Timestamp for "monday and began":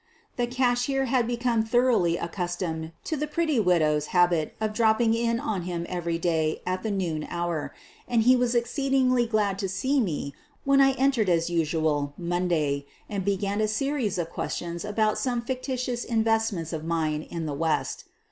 12.17-13.61